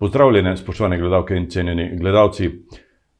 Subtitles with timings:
[0.00, 2.46] Pozdravljene, spoštovane gledalke in cenjeni gledalci.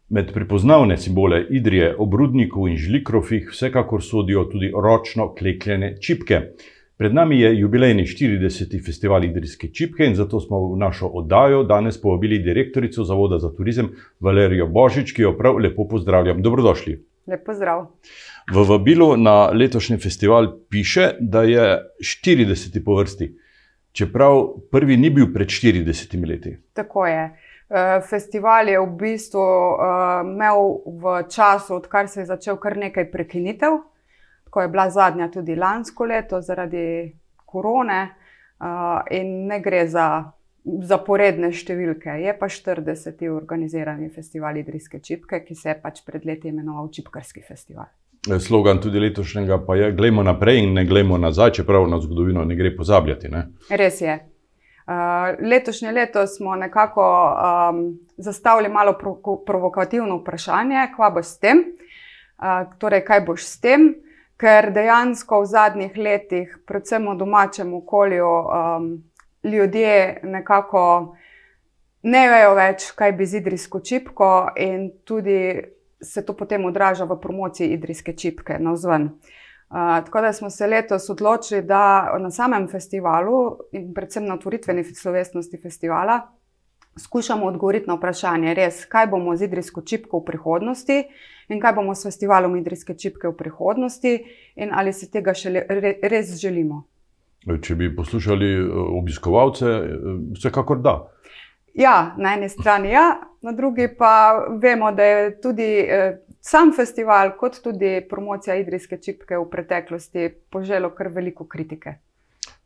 [0.09, 6.39] Med prepoznavne simbole Idrije, obrudnikov in žlikrofih vsekakor sodijo tudi ročno klekljene čipke.
[6.97, 8.73] Pred nami je jubilejni 40.
[8.87, 13.93] festival Idrijske čipke in zato smo v našo oddajo danes povabili direktorico Zavoda za turizem
[14.21, 16.43] Valerijo Božič, ki jo prav lepo pozdravljam.
[16.43, 16.97] Dobrodošli.
[17.27, 17.87] Lep pozdrav.
[18.55, 21.79] V vabilu na letošnji festival piše, da je
[22.25, 22.85] 40.
[22.85, 23.35] po vrsti
[23.93, 26.57] čeprav prvi ni bil pred 40 leti.
[26.73, 27.25] Tako je.
[27.71, 33.07] Eh, festival je v bistvu uh, imel v času, odkar se je začel, kar nekaj
[33.13, 33.77] prekinitev.
[34.45, 37.15] Tako je bila zadnja tudi lansko leto zaradi
[37.47, 38.01] korone,
[38.59, 40.33] uh, in ne gre za
[40.65, 42.19] zaporedne številke.
[42.25, 43.23] Je pa 40.
[43.31, 47.87] organizirani festival Idrijske čipke, ki se je pač pred leti imenoval Čipkarski festival.
[48.21, 52.57] Slogan tudi letošnjega pa je: Glejmo naprej in ne glejmo nazaj, čeprav na zgodovino ne
[52.57, 53.29] gre pozabljati.
[53.29, 53.47] Ne?
[53.71, 54.19] Res je.
[54.91, 59.17] Uh, letošnje leto smo nekako um, zastavili malo pro
[59.47, 61.65] provokativno vprašanje, kaj boš s tem.
[62.39, 63.95] Uh, torej, kaj boš s tem,
[64.37, 68.91] ker dejansko v zadnjih letih, predvsem v domačem okolju, um,
[69.45, 71.17] ljudje nekako
[72.03, 75.61] ne vejo več, kaj bi z idrijsko čipko, in tudi
[76.03, 79.03] se to potem odraža v promociji idrijske čipke na vzven.
[79.71, 84.85] Uh, tako da smo se letos odločili, da na samem festivalu in predvsem na otvoritveni
[84.85, 86.21] slovesnosti festivala
[86.99, 91.03] skušamo odgovoriti na vprašanje, res, kaj bomo z idrijsko čipko v prihodnosti
[91.49, 94.15] in kaj bomo s festivalom idrijske čipke v prihodnosti
[94.57, 96.85] in ali se tega še re, res želimo.
[97.63, 98.51] Če bi poslušali
[99.01, 99.71] obiskovalce,
[100.37, 100.99] vsekakor da.
[101.75, 107.37] Ja, na eni strani ja, na drugi pa vemo, da je tudi eh, sam festival,
[107.39, 111.95] kot tudi promocija idrijske čipke v preteklosti poželo kar veliko kritike.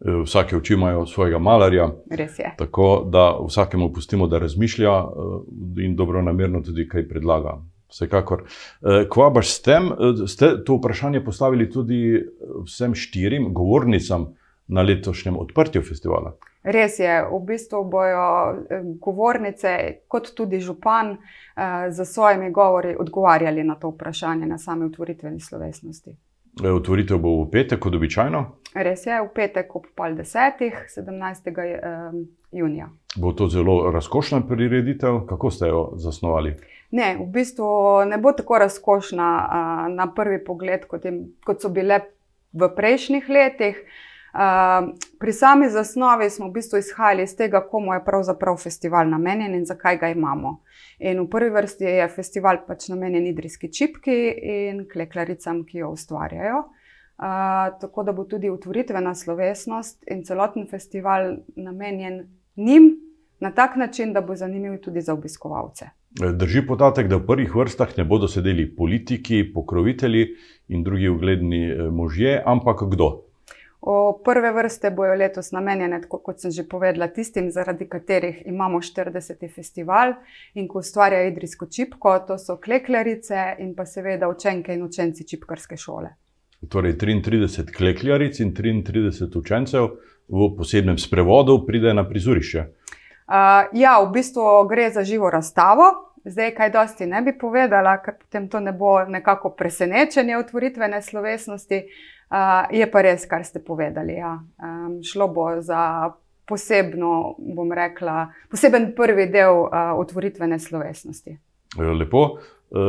[0.05, 1.91] Eh, vsake oči imajo svojega malarja.
[2.10, 2.55] Res je.
[2.58, 7.58] Tako da vsakemu pustimo, da razmišlja eh, in dobro namerno tudi kaj predlaga.
[7.94, 8.41] Vsekakor.
[9.10, 9.84] Kva baš s tem,
[10.27, 12.25] ste to vprašanje postavili tudi
[12.64, 14.25] vsem štirim govornicam
[14.66, 16.32] na letošnjem odprtju festivala?
[16.64, 19.72] Res je, v bistvu bojo eh, govornice,
[20.08, 26.16] kot tudi župan, eh, za svojimi govori odgovarjali na to vprašanje na sami otvoritveni slovesnosti.
[26.62, 28.44] E, otvoritev bo v petek, kot običajno?
[28.75, 31.50] Res je, v petek ob pol desetih, 17.
[32.52, 32.88] junija.
[33.16, 36.54] Bo to zelo razkošna prireditev, kako ste jo zasnovali?
[36.94, 37.66] Ne, v bistvu
[38.06, 39.28] ne bo tako razkošna
[39.91, 41.12] na prvi pogled, kot, je,
[41.44, 42.00] kot so bile
[42.52, 43.81] v prejšnjih letih.
[44.34, 49.55] Ehm, pri sami zasnovi smo v bistvu izhajali iz tega, komu je pravzaprav festival namenjen
[49.55, 50.56] in zakaj ga imamo.
[50.99, 56.65] In v prvi vrsti je festival pač namenjen idrijski čipki in kleklaricam, ki jo ustvarjajo.
[57.15, 62.25] Uh, tako da bo tudi otvoritvena slovesnost in celoten festival namenjen
[62.56, 62.89] njim
[63.41, 65.87] na tak način, da bo zanimiv tudi za obiskovalce.
[66.34, 70.27] Drži podatek, da v prvih vrstah ne bodo sedeli politiki, pokrovitelji
[70.69, 73.34] in drugi ugledni eh, možje, ampak kdo?
[73.87, 79.45] O prve vrste bojo letos namenjene, kot sem že povedala, tistim, zaradi katerih imamo 40.
[79.55, 80.15] festival
[80.55, 85.77] in ko ustvarja idrijsko čipko, to so kleklerice in pa seveda učenke in učenci čipkarske
[85.77, 86.15] šole.
[86.69, 89.91] Torej 33 klekljaric in 33 učencev
[90.28, 92.65] v posebnem sprevodu pride na prizorišče.
[92.65, 95.93] Uh, ja, v bistvu gre za živo razstavo.
[96.25, 101.84] Zdaj, kaj dosti ne bi povedala, ker potem to ne bo nekako presenečenje otvoritvene slovesnosti.
[102.31, 104.17] Uh, je pa res, kar ste povedali.
[104.17, 104.39] Ja.
[104.59, 106.15] Um, šlo bo za
[106.45, 111.39] posebno, bom rekla, poseben prvi del uh, otvoritvene slovesnosti.
[111.79, 112.25] Ja, lepo.
[112.75, 112.81] Uh,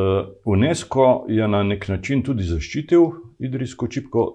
[0.45, 3.03] UNESCO je na nek način tudi zaščitil
[3.39, 4.25] idrijsko čipko,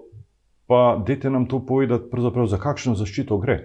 [0.67, 2.07] pa dajte nam to povedati,
[2.47, 3.59] za kakšno zaščito gre.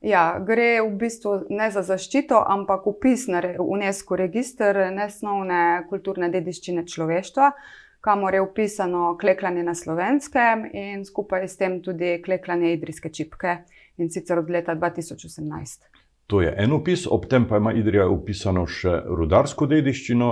[0.00, 6.86] Ja, gre v bistvu ne za zaščito, ampak upis na UNESCO registr nesnovne kulturne dediščine
[6.86, 7.50] človeštva.
[7.50, 13.56] Uh, kamor je upisano klekljanje na slovenskem in skupaj s tem tudi klekljanje idrijske čipke
[13.96, 15.86] in sicer od leta 2018.
[16.26, 20.30] To je en upis, ob tem pa ima Idrija upisano še rudarsko dediščino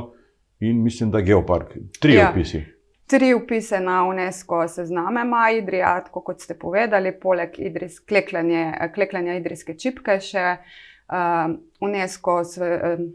[0.67, 1.77] in mislim, da geopark.
[2.01, 2.31] Tri ja.
[2.33, 2.63] upisi.
[3.07, 9.77] Tri upise na UNESCO sezname ima Idrija, tako kot ste povedali, poleg idris, klekljanja idrijske
[9.79, 13.07] čipke, še uh, UNESCO sve, uh,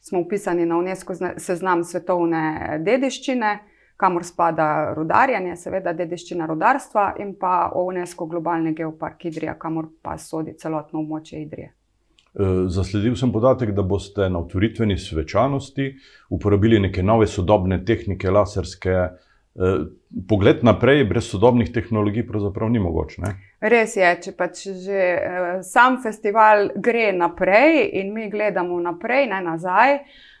[0.00, 3.52] smo upisani na UNESCO seznam svetovne dediščine
[3.96, 10.56] kamor spada rudarjenje, seveda dediščina rudarstva in pa UNESCO globalni geopark Idrija, kamor pa sodi
[10.58, 11.70] celotno območje Idrije.
[12.34, 15.92] E, zasledil sem podatek, da boste na otvoritveni svečanosti
[16.34, 18.96] uporabili neke nove sodobne tehnike, laserske.
[19.54, 19.72] E,
[20.28, 23.30] pogled naprej, brez sodobnih tehnologij, pravzaprav ni mogoče.
[23.62, 29.38] Res je, če pač že uh, sam festival gre naprej in mi gledamo naprej, ne
[29.46, 30.33] nazaj, uh,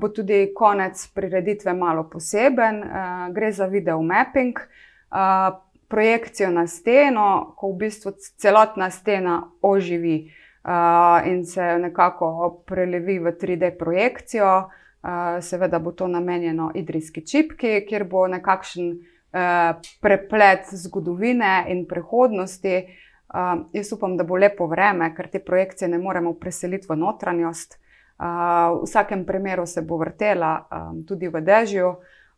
[0.00, 2.82] bo tudi konec prireditve malo poseben.
[2.82, 5.58] Uh, gre za video mapping, uh,
[5.88, 10.30] projekcijo na steno, ko v bistvu celotna stena oživi
[10.64, 14.68] uh, in se nekako prelevi v 3D projekcijo.
[15.02, 18.92] Uh, seveda bo to namenjeno idrijski čipki, kjer bo nekakšen
[19.32, 22.98] Eh, preplet zgodovine in prihodnosti.
[23.32, 27.78] Uh, jaz upam, da bo lepo vreme, ker te projekcije ne moremo preseliti v notranjost.
[28.22, 31.88] V vsakem primeru se bo vrtela um, tudi v dežju,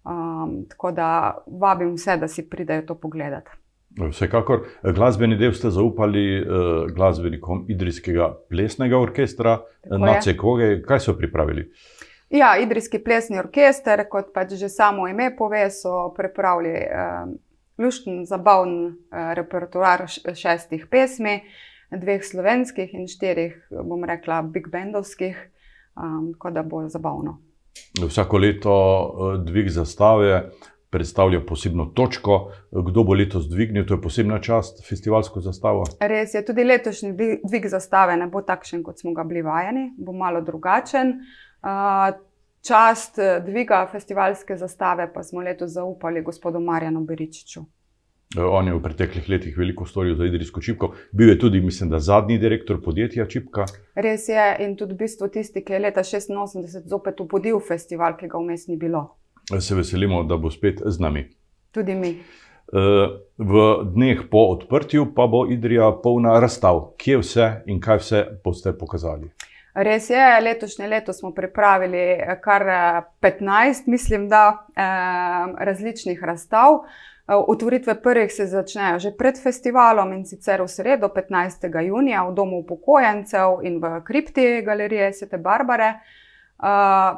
[0.05, 1.09] um, tako da
[1.47, 3.51] vabim vse, da si pridejo to pogledati.
[3.95, 10.81] Vsekakor, glasbeni del ste zaupali uh, glasbenikom Idrijskega plesnega orkestra, na Cekoge.
[10.83, 11.69] Kaj so pripravili?
[12.35, 17.29] Ja, Idrijski plesni orkester, kot pač že samo ime pove, so pripravili uh,
[17.79, 21.43] lušten, zabaven uh, repertoar šestih pesmi,
[21.95, 25.37] dveh slovenskih in štirih, bom rekla, big bendovskih,
[25.97, 27.39] um, tako da bo zabavno.
[28.07, 30.51] Vsako leto uh, dvig zastave
[30.95, 32.53] predstavlja posebno točko.
[32.71, 35.83] Kdo bo letos dvignil, to je posebna čast, festivalsko zastavo?
[36.01, 37.11] Res je, tudi letošnji
[37.43, 41.17] dvig zastave ne bo takšen, kot smo ga bili vajeni, bo malo drugačen.
[42.65, 47.65] Čast eh, dviga festivalske zastave pa smo letos zaupali gospodu Marjanu Beričiču.
[48.37, 50.93] E, on je v preteklih letih veliko storil za Idrijsko čipko.
[51.13, 53.67] Bil je tudi, mislim, da zadnji direktor podjetja Čipka.
[53.95, 58.29] Res je in tudi v bistvu tisti, ki je leta 86 zopet upodil festival, ki
[58.29, 59.07] ga vmes ni bilo.
[59.55, 61.29] E, se veselimo, da bo spet z nami.
[61.71, 62.11] Tudi mi.
[62.19, 62.85] E,
[63.39, 63.65] v
[63.95, 66.95] dneh po odprtju pa bo Idrija polna razstav.
[66.99, 69.31] Kje vse in kaj vse boste pokazali?
[69.75, 72.63] Res je, letošnje leto smo pripravili eh, kar
[73.21, 74.85] 15, eh, mislim, da eh,
[75.65, 76.85] različnih razstav.
[77.27, 81.81] Otvoritve prvih se začnejo že pred festivalom in sicer v sredo, 15.
[81.81, 85.95] junija, v domu upokojencev in v kripti galerije Svete Barbare.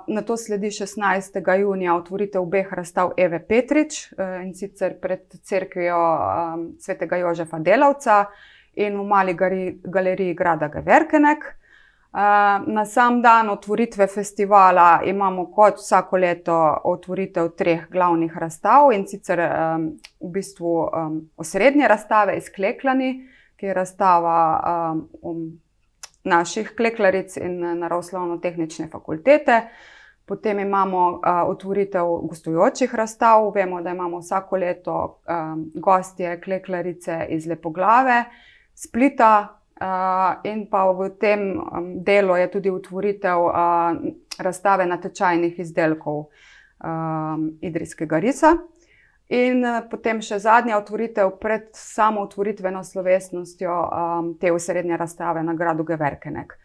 [0.07, 1.59] Na to sledi 16.
[1.59, 4.13] junija otvoritev obeh razstav Eve Petrič
[4.45, 5.99] in sicer pred crkvijo
[6.79, 8.27] Svetega Jožefa Delavca
[8.75, 9.35] in v mali
[9.85, 11.57] galeriji Grada Geverkenek.
[12.13, 19.41] Na sam dan otvoritve festivala imamo kot vsako leto otvoritev treh glavnih razstav in sicer
[20.21, 20.89] v bistvu
[21.37, 24.39] osrednje razstave iz Kleklani, ki je razstava
[25.23, 25.61] um,
[26.25, 29.61] naših kleklaric in naravoslovno-tehnične fakultete.
[30.27, 33.51] Potem imamo uh, otvoritev gostujočih razstav.
[33.55, 38.25] Vemo, da imamo vsako leto um, gostje, kleklarice iz Lepoglave,
[38.75, 39.61] Splita,
[40.45, 43.99] in pa v tem um, delu je tudi otvoritev uh,
[44.39, 46.29] razstave natečajnih izdelkov
[46.81, 48.57] um, Idrijskega risa.
[49.29, 55.55] In uh, potem še zadnja otvoritev pred samo otvoritveno slovesnostjo um, te usrednje razstave na
[55.55, 56.57] gradu Geverkenek.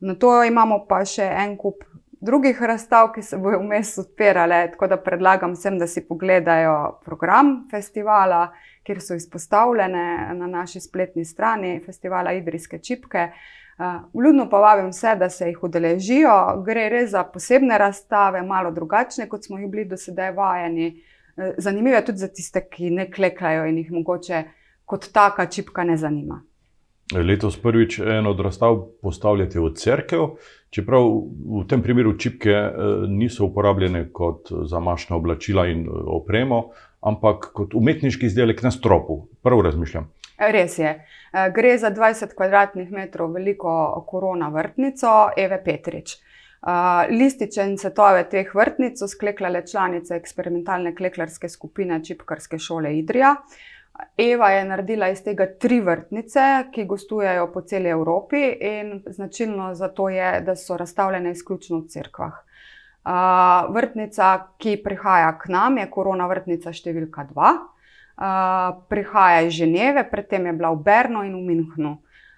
[0.00, 1.84] Na to imamo pa še en kup
[2.20, 7.68] drugih razstav, ki se bodo vmes odpirale, tako da predlagam vsem, da si pogledajo program
[7.70, 8.48] festivala
[8.86, 13.18] kjer so izpostavljene na naši spletni strani festivala Idrijske čipke.
[13.78, 16.62] Eh, vljudno pa vabim vse, da se jih udeležijo.
[16.66, 20.86] Gre res za posebne razstave, malo drugačne, kot smo jih bili do sedaj vajeni.
[21.36, 24.44] Eh, zanimive tudi za tiste, ki ne klekajo in jih mogoče
[24.84, 26.42] kot taka čipka ne zanima.
[27.14, 30.24] Letos prvič eno od razstav postavljate v crkvu,
[30.70, 31.04] čeprav
[31.60, 32.72] v tem primeru čipke eh,
[33.08, 36.70] niso uporabljene kot zamašna oblačila in opremo,
[37.00, 39.28] ampak kot umetniški izdelek na stropu.
[39.42, 40.10] Prav razmišljam.
[40.38, 40.90] Res je.
[41.32, 46.18] Eh, gre za 20 km2 veliko korona vrtnico Eve Petrič.
[46.66, 53.36] Uh, lističen cvetove teh vrtnic so sklekljale članice eksperimentalne kleklarske skupine Čipkarske šole Idrija.
[54.16, 56.40] Eva je naredila iz tega tri vrtnice,
[56.72, 61.88] ki gostujejo po celi Evropi, in značilno za to je, da so razstavljene izključno v
[61.88, 62.46] cerkvah
[63.68, 67.52] vrtnica, ki prihaja k nam, je korona vrtnica številka dva.
[68.16, 71.92] Uh, prihaja iz Ženeve, predtem je bila v Bernu in v Münchnu.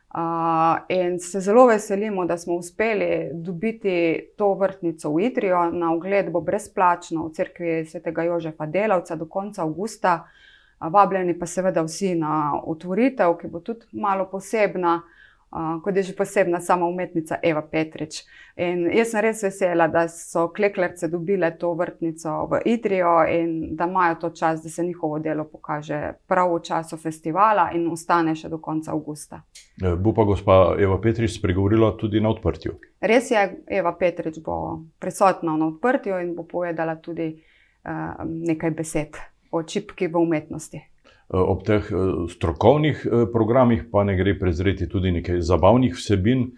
[0.08, 6.32] Uh, in se zelo veselimo, da smo uspeli dobiti to vrtnico v Idrijo na ogled,
[6.34, 10.16] bo brezplačno v cerkvi svetega Jožefa Delavca do konca avgusta.
[10.24, 10.47] Uh,
[10.80, 15.00] vabljeni pa seveda vsi na otvoritev, ki bo tudi malo posebna.
[15.48, 18.18] Uh, kot je že posebna sama umetnica Eva Petrič.
[18.56, 23.86] In jaz sem res vesela, da so kleklerce dobile to vrtnico v Idrijo in da
[23.88, 28.48] imajo to čas, da se njihovo delo pokaže prav v času festivala in ostane še
[28.52, 29.40] do konca avgusta.
[29.80, 32.76] E, bo pa gospa Eva Petrič spregovorila tudi na odprtju.
[33.00, 39.16] Res je, Eva Petrič bo prisotna na odprtju in bo povedala tudi uh, nekaj besed
[39.50, 40.80] o čipki v umetnosti.
[41.28, 41.84] ob teh
[42.30, 46.50] strokovnih programih pa ne gre prezreti tudi nekaj zabavnih vsebin.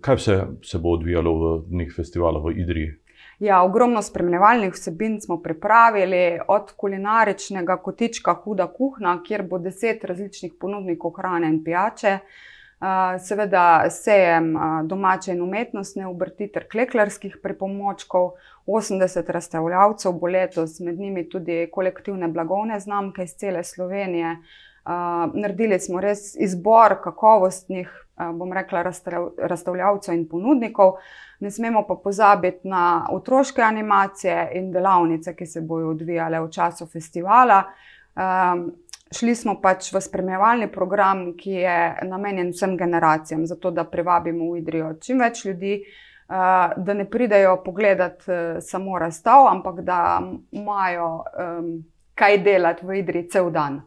[0.00, 2.90] Kaj vse se bo odvijalo v dneh festivala v Idriji?
[3.38, 10.52] Ja, ogromno spremljevalnih vsebin smo pripravili, od kulinaričnega kotička Huda kuhna, kjer bo deset različnih
[10.60, 12.18] ponudnikov hrane in pijače.
[13.18, 14.50] Seveda sejem
[14.84, 18.34] domače in umetnostne obrti ter kleklarskih pripomočkov,
[18.66, 24.36] 80 razstavljavcev bo letos, med njimi tudi kolektivne blagovne znamke iz cele Slovenije.
[25.34, 27.88] Naredili smo res izbor kakovostnih,
[28.34, 28.84] bom rekla,
[29.38, 30.98] razstavljavcev in ponudnikov.
[31.40, 36.86] Ne smemo pa pozabiti na otroške animacije in delavnice, ki se bodo odvijale v času
[36.86, 37.62] festivala.
[39.14, 41.76] Šli smo pač v spremljevalni program, ki je
[42.08, 45.76] namenjen vsem generacijam, zato da privabimo v Idrijo čim več ljudi,
[46.28, 48.24] da ne pridejo pogledat
[48.60, 49.98] samo razstav, ampak da
[50.50, 51.10] imajo
[52.18, 53.80] kaj delati v Idriji cel dan.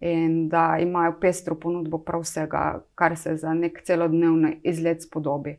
[0.00, 5.54] In da imajo pestro ponudbo prav vsega, kar se za nek celodnevni izlet spodobi.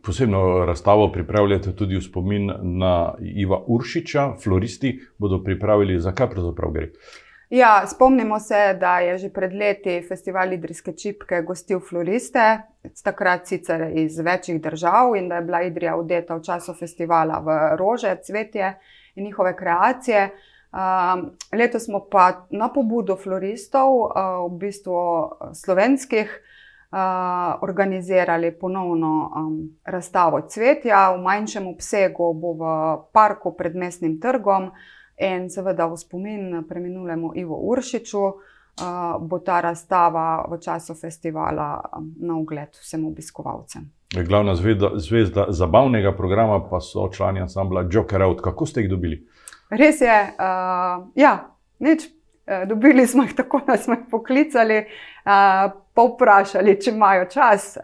[0.00, 6.88] Posebno razstavo pripravljate tudi v spomin na Iva Uršiča, floristi bodo pripravili, zakaj pravzaprav gre.
[7.50, 12.62] Ja, spomnimo se, da je že pred leti festival Idrijske čipke gostil floriste,
[13.04, 17.56] takrat sicer iz večjih držav, in da je bila Idrija odeta v času festivala v
[17.76, 18.78] rože, cvetje
[19.14, 20.30] in njihove kreacije.
[21.52, 24.14] letos smo pa na pobudo floristov,
[24.46, 26.40] v bistvu slovenskih,
[27.62, 29.30] organizirali ponovno
[29.84, 32.62] razstavo cvetja v manjšem obsegu, bo v
[33.12, 34.70] parku pred Mestnim trgom.
[35.20, 38.22] In seveda v spomin preminulemu Ivu Uršiču,
[39.20, 41.82] bo ta razstava v času festivala
[42.20, 43.90] na ogled vsem obiskovalcem.
[44.26, 48.40] Glavna zvezda, zvezda zabavnega programa pa so člani ansambla Joker out.
[48.40, 49.20] Kako ste jih dobili?
[49.70, 50.16] Res je,
[51.14, 51.34] ja,
[51.78, 52.08] nič.
[52.66, 54.84] dobili smo jih tako, da smo jih poklicali,
[55.94, 57.76] povprašali, če imajo čas.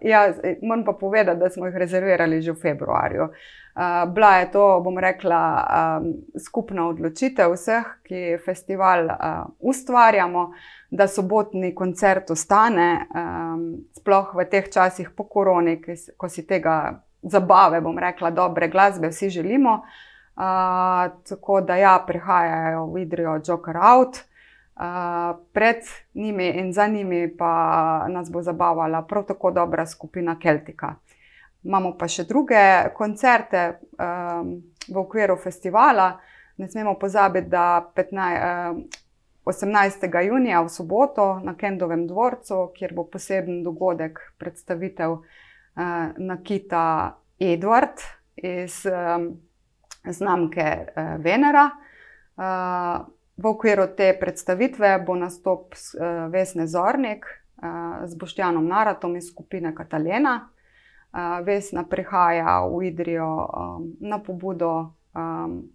[0.00, 3.28] ja, moram pa povedati, da smo jih rezervirali že v februarju.
[4.14, 5.40] Bila je to, bom rekla,
[6.46, 9.08] skupna odločitev vseh, ki festival,
[9.60, 10.52] ustvarjamo,
[10.90, 13.06] da sobotni koncert ostane,
[13.98, 15.76] sploh v teh časih po koroni,
[16.16, 19.82] ko si tega zabave, bom rekla, dobre glasbe vsi želimo.
[21.28, 24.24] tako da ja, prihajajo v Idrijo Joker out.
[25.52, 25.76] pred
[26.14, 30.94] njimi in za njimi pa nas bo zabavala prav tako dobra skupina Keltika.
[31.66, 32.62] Imamo pa še druge
[32.94, 33.62] koncerte,
[34.88, 36.20] v okviru festivala.
[36.56, 37.92] Ne smemo pozabiti, da
[39.44, 45.18] osemnajstega junija v soboto na Kendovem dvorcu, kjer bo poseben dogodek, predstavitev,
[46.16, 46.84] nakita
[47.38, 48.00] Edward
[48.36, 48.86] iz,
[50.06, 50.70] znamke,
[51.18, 51.70] Venera.
[53.36, 55.74] v okviru te predstavitve bo nastop
[56.30, 57.26] Vesne Zornik,
[58.06, 60.48] z Boštjanom Naratom iz skupine Katalena.
[61.44, 63.48] Vesna prihaja v Idrijo,
[64.00, 64.92] na pobudo,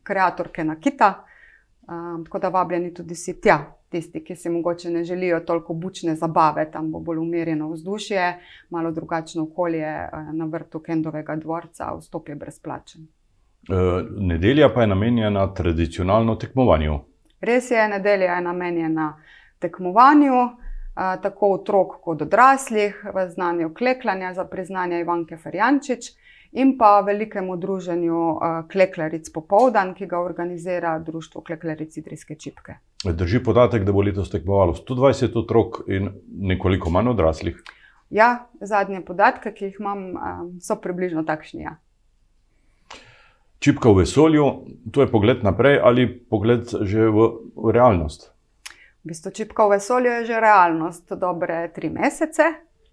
[0.04, 1.14] kreatorke nakita.
[2.24, 3.60] tako da vabljeni tudi vsi tja.
[3.92, 8.38] Tisti, ki si mogoče ne želijo toliko bučne zabave, tam bo bolj umirjeno vzdušje,
[8.70, 13.08] malo drugačno okolje, na vrtu Kendovega dvorca, vstop je brezplačen.
[14.18, 17.00] nedelja pa je namenjena tradicionalno tekmovanju.
[17.42, 19.24] Res je, nedelja je namenjena
[19.60, 20.50] tekmovanju,
[20.96, 26.12] tako otrok kot odraslih v znanju klekljanja za priznanje Ivanke Ferjančič
[26.52, 28.40] in pa velikemu druženju,
[28.72, 32.76] klekljaric popoldan, ki ga organizira Društvo klekljaric Idrijske čipke.
[33.06, 37.62] Drži podatek, da bo letos tekmovalo sto dvajset otrok in nekoliko manj odraslih?
[38.10, 40.04] Ja, zadnje podatke, ki jih imam,
[40.60, 41.78] so približno takšni, ja.
[43.64, 44.46] Čipka v vesolju,
[44.92, 48.31] to je pogled naprej ali pogled že v, v realnost?
[49.02, 52.44] V bistvu Čipka v vesolju je že realnost dobre tri mesece,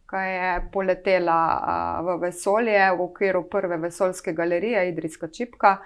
[0.09, 5.77] ko je poletela, v vesolje v okviru prve vesoljske galerije Idrijska čipka,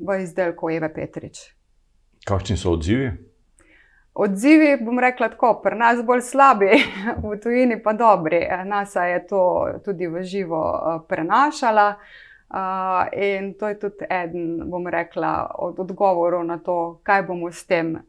[0.00, 1.54] v izdelku Eve Petrič.
[2.26, 3.12] Kakšni so odzivi?
[4.14, 6.74] Odzivi, bom rekla tako, pri nas bolj slabi,
[7.30, 8.42] v tujini pa dobri.
[8.66, 9.42] NASA je to
[9.84, 10.62] tudi v živo,
[11.08, 11.94] prenašala,
[13.14, 18.02] in to je tudi eden, bom rekla, od odgovorov na to, kaj bomo s tem.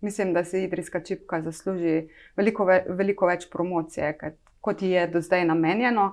[0.00, 4.18] Mislim, da si Idrijska čipka zasluži veliko veliko več promocije,
[4.60, 6.12] kot ji je do zdaj namenjeno.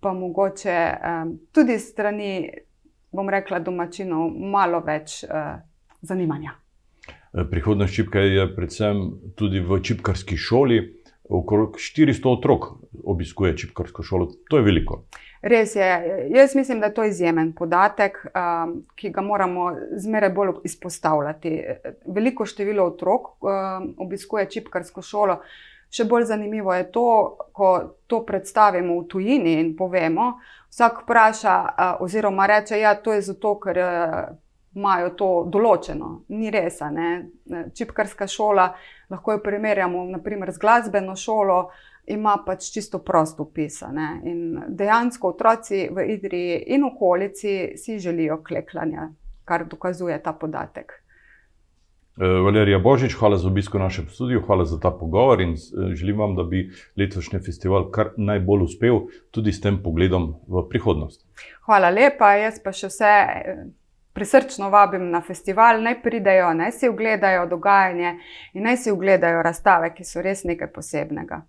[0.00, 0.76] Pa mogoče,
[1.52, 2.50] tudi s strani,
[3.12, 5.24] bom rekla, domačinov malo več,
[6.02, 6.56] zanimanja.
[7.50, 9.02] prihodnost čipke je predvsem
[9.36, 10.80] tudi v čipkarski šoli.
[11.28, 12.64] okrog 400 otrok
[13.04, 14.28] obiskuje čipkarsko šolo.
[14.50, 15.04] To je veliko.
[15.44, 15.88] Res je.
[16.32, 19.66] Jaz mislim, da je to izjemen podatek, um, ki ga moramo
[20.00, 21.52] zmeraj bolj izpostavljati.
[22.06, 25.42] Veliko število otrok um, obiskuje čipkarsko šolo.
[25.92, 27.08] Še bolj zanimivo je to,
[27.52, 27.74] ko
[28.06, 30.32] to predstavimo v tujini in povemo.
[30.72, 33.84] Vsak vpraša, uh, oziroma reče, ja, je to zato, ker.
[33.84, 34.40] Uh,
[34.74, 36.24] imajo to določeno.
[36.34, 36.80] Ni res.
[37.78, 38.72] Čipkarska šola,
[39.10, 41.58] lahko jo primerjamo naprimer, z glasbeno šolo,
[42.06, 44.20] ima pač čisto prosto pisane.
[44.24, 49.08] In dejansko otroci v Idriji in okolici si želijo kleklanja,
[49.44, 50.92] kar dokazuje ta podatek.
[52.20, 55.94] E, Valerija Božič, hvala za obisko v našem studiu, hvala za ta pogovor in e,
[55.94, 61.26] želim vam, da bi letošnji festival kar najbolj uspel tudi s tem pogledom v prihodnost.
[61.66, 63.14] Hvala lepa, jaz pa še vse
[64.14, 68.14] prisrčno vabim na festival, naj pridejo, naj si ogledajo dogajanje
[68.54, 71.42] in naj si ogledajo razstave, ki so res nekaj posebnega.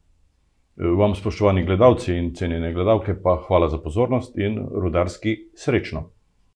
[0.75, 6.09] Vam, spoštovani gledalci in cenjene gledalke, pa hvala za pozornost in rudarski srečno.